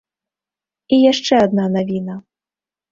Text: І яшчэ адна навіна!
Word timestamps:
І 0.97 0.99
яшчэ 1.11 1.33
адна 1.45 1.71
навіна! 1.79 2.21